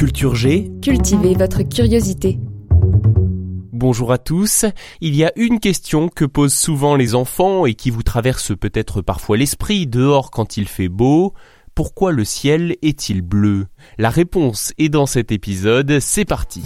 Culture 0.00 0.34
G, 0.34 0.72
Cultivez 0.80 1.34
votre 1.34 1.60
curiosité. 1.62 2.38
bonjour 3.70 4.12
à 4.12 4.16
tous. 4.16 4.64
Il 5.02 5.14
y 5.14 5.24
a 5.24 5.32
une 5.36 5.60
question 5.60 6.08
que 6.08 6.24
posent 6.24 6.54
souvent 6.54 6.96
les 6.96 7.14
enfants 7.14 7.66
et 7.66 7.74
qui 7.74 7.90
vous 7.90 8.02
traverse 8.02 8.56
peut-être 8.56 9.02
parfois 9.02 9.36
l'esprit 9.36 9.86
dehors 9.86 10.30
quand 10.30 10.56
il 10.56 10.68
fait 10.68 10.88
beau. 10.88 11.34
Pourquoi 11.74 12.12
le 12.12 12.24
ciel 12.24 12.76
est-il 12.80 13.20
bleu? 13.20 13.66
La 13.98 14.08
réponse 14.08 14.72
est 14.78 14.88
dans 14.88 15.04
cet 15.04 15.32
épisode, 15.32 16.00
c'est 16.00 16.24
parti. 16.24 16.62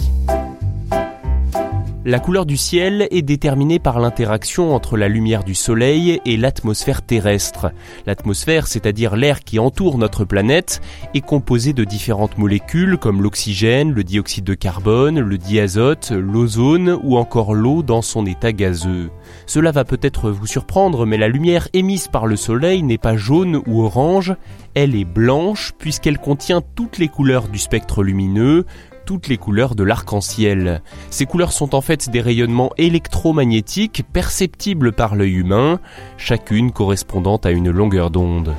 La 2.07 2.19
couleur 2.19 2.45
du 2.45 2.55
ciel 2.55 3.07
est 3.09 3.23
déterminée 3.23 3.79
par 3.79 3.99
l'interaction 3.99 4.75
entre 4.75 4.95
la 4.95 5.07
lumière 5.07 5.43
du 5.43 5.55
soleil 5.55 6.21
et 6.23 6.37
l'atmosphère 6.37 7.01
terrestre. 7.01 7.71
L'atmosphère, 8.05 8.67
c'est-à-dire 8.67 9.15
l'air 9.15 9.39
qui 9.39 9.57
entoure 9.57 9.97
notre 9.97 10.23
planète, 10.23 10.83
est 11.15 11.25
composée 11.25 11.73
de 11.73 11.83
différentes 11.83 12.37
molécules 12.37 12.99
comme 12.99 13.23
l'oxygène, 13.23 13.91
le 13.91 14.03
dioxyde 14.03 14.43
de 14.43 14.53
carbone, 14.53 15.19
le 15.19 15.37
diazote, 15.39 16.11
l'ozone 16.11 16.95
ou 17.01 17.17
encore 17.17 17.55
l'eau 17.55 17.81
dans 17.81 18.03
son 18.03 18.27
état 18.27 18.51
gazeux. 18.51 19.09
Cela 19.47 19.71
va 19.71 19.83
peut-être 19.83 20.29
vous 20.29 20.45
surprendre, 20.45 21.07
mais 21.07 21.17
la 21.17 21.27
lumière 21.27 21.69
émise 21.73 22.07
par 22.07 22.27
le 22.27 22.35
soleil 22.35 22.83
n'est 22.83 22.99
pas 22.99 23.17
jaune 23.17 23.63
ou 23.65 23.81
orange, 23.81 24.35
elle 24.75 24.95
est 24.95 25.05
blanche 25.05 25.71
puisqu'elle 25.79 26.19
contient 26.19 26.61
toutes 26.75 26.99
les 26.99 27.07
couleurs 27.07 27.47
du 27.47 27.57
spectre 27.57 28.03
lumineux, 28.03 28.65
toutes 29.05 29.27
les 29.27 29.37
couleurs 29.37 29.75
de 29.75 29.83
l'arc-en-ciel. 29.83 30.81
Ces 31.09 31.25
couleurs 31.25 31.51
sont 31.51 31.75
en 31.75 31.81
fait 31.81 32.09
des 32.09 32.21
rayonnements 32.21 32.71
électromagnétiques 32.77 34.03
perceptibles 34.11 34.91
par 34.91 35.15
l'œil 35.15 35.35
humain, 35.35 35.79
chacune 36.17 36.71
correspondant 36.71 37.37
à 37.37 37.51
une 37.51 37.69
longueur 37.69 38.09
d'onde. 38.09 38.53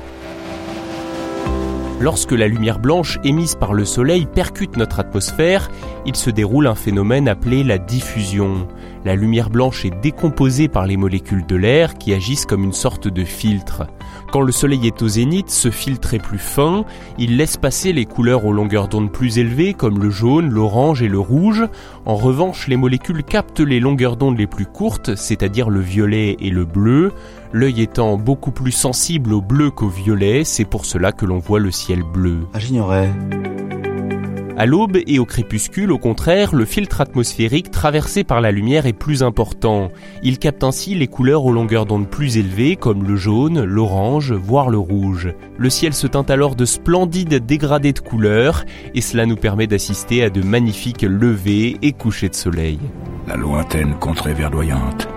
Lorsque 1.99 2.31
la 2.31 2.47
lumière 2.47 2.77
blanche 2.77 3.17
émise 3.23 3.55
par 3.55 3.73
le 3.73 3.83
Soleil 3.83 4.27
percute 4.27 4.77
notre 4.77 4.99
atmosphère, 4.99 5.71
il 6.05 6.15
se 6.15 6.29
déroule 6.29 6.67
un 6.67 6.75
phénomène 6.75 7.27
appelé 7.27 7.63
la 7.63 7.79
diffusion. 7.79 8.67
La 9.03 9.15
lumière 9.15 9.49
blanche 9.49 9.83
est 9.83 9.99
décomposée 10.01 10.67
par 10.67 10.85
les 10.85 10.95
molécules 10.95 11.45
de 11.47 11.55
l'air 11.55 11.95
qui 11.95 12.13
agissent 12.13 12.45
comme 12.45 12.63
une 12.63 12.73
sorte 12.73 13.07
de 13.07 13.23
filtre. 13.23 13.87
Quand 14.31 14.41
le 14.41 14.51
Soleil 14.51 14.87
est 14.87 15.01
au 15.01 15.07
zénith, 15.07 15.49
ce 15.49 15.71
filtre 15.71 16.13
est 16.13 16.19
plus 16.19 16.37
fin, 16.37 16.85
il 17.17 17.37
laisse 17.37 17.57
passer 17.57 17.93
les 17.93 18.05
couleurs 18.05 18.45
aux 18.45 18.53
longueurs 18.53 18.87
d'onde 18.87 19.11
plus 19.11 19.37
élevées 19.39 19.73
comme 19.73 20.01
le 20.01 20.09
jaune, 20.09 20.49
l'orange 20.49 21.01
et 21.01 21.07
le 21.07 21.19
rouge. 21.19 21.65
En 22.05 22.15
revanche, 22.15 22.67
les 22.67 22.77
molécules 22.77 23.23
captent 23.23 23.59
les 23.59 23.79
longueurs 23.79 24.17
d'onde 24.17 24.37
les 24.37 24.47
plus 24.47 24.65
courtes, 24.65 25.15
c'est-à-dire 25.15 25.69
le 25.69 25.79
violet 25.79 26.37
et 26.39 26.49
le 26.49 26.65
bleu. 26.65 27.11
L'œil 27.53 27.81
étant 27.81 28.17
beaucoup 28.17 28.51
plus 28.51 28.71
sensible 28.71 29.33
au 29.33 29.41
bleu 29.41 29.71
qu'au 29.71 29.87
violet, 29.87 30.43
c'est 30.43 30.65
pour 30.65 30.85
cela 30.85 31.11
que 31.11 31.25
l'on 31.25 31.39
voit 31.39 31.59
le 31.59 31.71
ciel 31.71 32.03
bleu. 32.03 32.39
Ah. 32.53 33.56
À 34.59 34.65
l'aube 34.65 34.97
et 35.05 35.19
au 35.19 35.25
crépuscule, 35.25 35.91
au 35.91 35.99
contraire, 35.99 36.55
le 36.55 36.65
filtre 36.65 36.99
atmosphérique 36.99 37.69
traversé 37.69 38.23
par 38.23 38.41
la 38.41 38.49
lumière 38.49 38.87
est 38.87 38.93
plus 38.93 39.21
important. 39.21 39.91
Il 40.23 40.39
capte 40.39 40.63
ainsi 40.63 40.95
les 40.95 41.05
couleurs 41.05 41.45
aux 41.45 41.51
longueurs 41.51 41.85
d'onde 41.85 42.09
plus 42.09 42.37
élevées 42.37 42.75
comme 42.75 43.03
le 43.03 43.15
jaune, 43.17 43.63
l'orange, 43.63 44.33
voire 44.33 44.71
le 44.71 44.79
rouge. 44.79 45.31
Le 45.59 45.69
ciel 45.69 45.93
se 45.93 46.07
teint 46.07 46.25
alors 46.27 46.55
de 46.55 46.65
splendides 46.65 47.45
dégradés 47.45 47.93
de 47.93 47.99
couleurs 47.99 48.65
et 48.95 49.01
cela 49.01 49.27
nous 49.27 49.35
permet 49.35 49.67
d'assister 49.67 50.23
à 50.23 50.31
de 50.31 50.41
magnifiques 50.41 51.03
levées 51.03 51.77
et 51.83 51.91
couchers 51.91 52.29
de 52.29 52.35
soleil. 52.35 52.79
La 53.27 53.35
lointaine 53.35 53.93
contrée 53.99 54.33
verdoyante, 54.33 55.07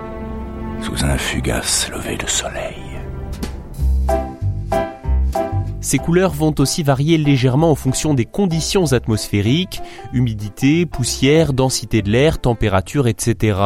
sous 0.83 1.03
un 1.03 1.17
fugace 1.17 1.91
lever 1.91 2.19
de 2.19 2.29
soleil. 2.29 3.00
Ces 5.83 5.97
couleurs 5.97 6.33
vont 6.33 6.55
aussi 6.59 6.83
varier 6.83 7.17
légèrement 7.17 7.71
en 7.71 7.75
fonction 7.75 8.13
des 8.13 8.27
conditions 8.27 8.93
atmosphériques, 8.93 9.81
humidité, 10.13 10.85
poussière, 10.85 11.55
densité 11.55 12.03
de 12.03 12.11
l'air, 12.11 12.39
température, 12.39 13.09
etc. 13.09 13.59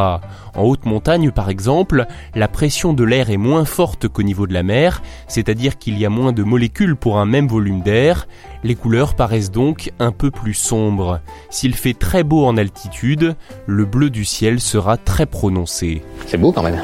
En 0.55 0.63
haute 0.63 0.85
montagne, 0.85 1.31
par 1.31 1.49
exemple, 1.49 2.05
la 2.33 2.47
pression 2.47 2.93
de 2.93 3.03
l'air 3.03 3.29
est 3.29 3.37
moins 3.37 3.65
forte 3.65 4.07
qu'au 4.07 4.23
niveau 4.23 4.47
de 4.47 4.53
la 4.53 4.63
mer, 4.63 5.01
c'est-à-dire 5.27 5.77
qu'il 5.77 5.99
y 5.99 6.05
a 6.05 6.09
moins 6.09 6.31
de 6.31 6.43
molécules 6.43 6.95
pour 6.95 7.17
un 7.19 7.25
même 7.25 7.49
volume 7.49 7.81
d'air. 7.81 8.27
Les 8.63 8.75
couleurs 8.75 9.15
paraissent 9.15 9.51
donc 9.51 9.91
un 9.99 10.11
peu 10.11 10.31
plus 10.31 10.53
sombres. 10.53 11.19
S'il 11.49 11.75
fait 11.75 11.93
très 11.93 12.23
beau 12.23 12.45
en 12.45 12.55
altitude, 12.55 13.35
le 13.65 13.85
bleu 13.85 14.09
du 14.09 14.23
ciel 14.23 14.61
sera 14.61 14.95
très 14.95 15.25
prononcé. 15.25 16.01
C'est 16.27 16.37
beau 16.37 16.53
quand 16.53 16.63
même. 16.63 16.81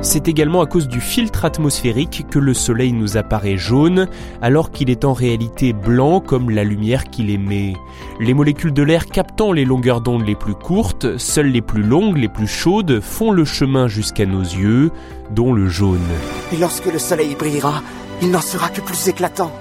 C'est 0.00 0.28
également 0.28 0.62
à 0.62 0.66
cause 0.66 0.86
du 0.86 1.00
filtre 1.00 1.44
atmosphérique 1.44 2.26
que 2.30 2.38
le 2.38 2.54
Soleil 2.54 2.92
nous 2.92 3.16
apparaît 3.16 3.56
jaune, 3.56 4.08
alors 4.40 4.70
qu'il 4.70 4.90
est 4.90 5.04
en 5.04 5.12
réalité 5.12 5.72
blanc 5.72 6.20
comme 6.20 6.50
la 6.50 6.62
lumière 6.62 7.04
qu'il 7.04 7.30
émet. 7.30 7.74
Les 8.20 8.32
molécules 8.32 8.72
de 8.72 8.82
l'air 8.82 9.06
captant 9.06 9.50
les 9.50 9.64
longueurs 9.64 10.00
d'onde 10.00 10.24
les 10.24 10.36
plus 10.36 10.54
courtes, 10.54 11.18
seules 11.18 11.50
les 11.50 11.62
plus 11.62 11.82
longues, 11.82 12.16
les 12.16 12.28
plus 12.28 12.46
chaudes, 12.46 13.00
font 13.00 13.32
le 13.32 13.44
chemin 13.44 13.88
jusqu'à 13.88 14.24
nos 14.24 14.42
yeux, 14.42 14.92
dont 15.34 15.52
le 15.52 15.68
jaune. 15.68 15.98
Et 16.52 16.56
lorsque 16.56 16.86
le 16.86 16.98
soleil 16.98 17.34
brillera, 17.34 17.82
il 18.22 18.30
n'en 18.30 18.40
sera 18.40 18.68
que 18.68 18.80
plus 18.80 19.08
éclatant. 19.08 19.52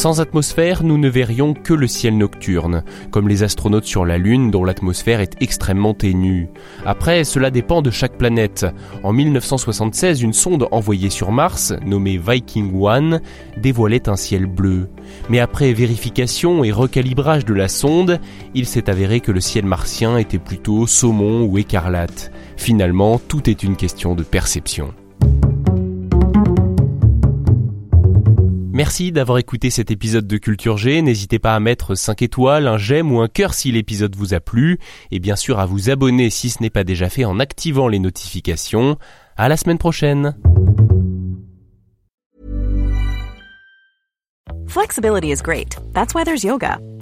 Sans 0.00 0.22
atmosphère, 0.22 0.82
nous 0.82 0.96
ne 0.96 1.10
verrions 1.10 1.52
que 1.52 1.74
le 1.74 1.86
ciel 1.86 2.16
nocturne, 2.16 2.84
comme 3.10 3.28
les 3.28 3.42
astronautes 3.42 3.84
sur 3.84 4.06
la 4.06 4.16
Lune 4.16 4.50
dont 4.50 4.64
l'atmosphère 4.64 5.20
est 5.20 5.36
extrêmement 5.42 5.92
ténue. 5.92 6.48
Après, 6.86 7.22
cela 7.22 7.50
dépend 7.50 7.82
de 7.82 7.90
chaque 7.90 8.16
planète. 8.16 8.64
En 9.02 9.12
1976, 9.12 10.22
une 10.22 10.32
sonde 10.32 10.68
envoyée 10.70 11.10
sur 11.10 11.32
Mars, 11.32 11.74
nommée 11.84 12.16
Viking 12.16 12.82
One, 12.82 13.20
dévoilait 13.58 14.08
un 14.08 14.16
ciel 14.16 14.46
bleu. 14.46 14.88
Mais 15.28 15.38
après 15.38 15.74
vérification 15.74 16.64
et 16.64 16.72
recalibrage 16.72 17.44
de 17.44 17.52
la 17.52 17.68
sonde, 17.68 18.20
il 18.54 18.64
s'est 18.64 18.88
avéré 18.88 19.20
que 19.20 19.32
le 19.32 19.40
ciel 19.40 19.66
martien 19.66 20.16
était 20.16 20.38
plutôt 20.38 20.86
saumon 20.86 21.44
ou 21.44 21.58
écarlate. 21.58 22.32
Finalement, 22.56 23.18
tout 23.18 23.50
est 23.50 23.62
une 23.62 23.76
question 23.76 24.14
de 24.14 24.22
perception. 24.22 24.94
Merci 28.80 29.12
d'avoir 29.12 29.36
écouté 29.36 29.68
cet 29.68 29.90
épisode 29.90 30.26
de 30.26 30.38
Culture 30.38 30.78
G. 30.78 31.02
N'hésitez 31.02 31.38
pas 31.38 31.54
à 31.54 31.60
mettre 31.60 31.94
5 31.94 32.22
étoiles, 32.22 32.66
un 32.66 32.78
j'aime 32.78 33.12
ou 33.12 33.20
un 33.20 33.28
cœur 33.28 33.52
si 33.52 33.70
l'épisode 33.70 34.16
vous 34.16 34.32
a 34.32 34.40
plu. 34.40 34.78
Et 35.10 35.18
bien 35.18 35.36
sûr 35.36 35.58
à 35.58 35.66
vous 35.66 35.90
abonner 35.90 36.30
si 36.30 36.48
ce 36.48 36.62
n'est 36.62 36.70
pas 36.70 36.82
déjà 36.82 37.10
fait 37.10 37.26
en 37.26 37.40
activant 37.40 37.88
les 37.88 37.98
notifications. 37.98 38.96
À 39.36 39.50
la 39.50 39.58
semaine 39.58 39.76
prochaine. 39.76 40.34
Flexibility 44.66 45.30
is 45.30 45.42
great. 45.42 45.76
That's 45.92 46.14
why 46.14 46.24
there's 46.24 46.42
yoga. 46.42 46.78